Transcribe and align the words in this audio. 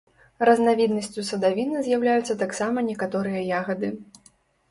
Разнавіднасцю 0.49 1.25
садавіны 1.27 1.83
з'яўляюцца 1.89 2.37
таксама 2.43 2.77
некаторыя 2.89 3.45
ягады. 3.61 3.93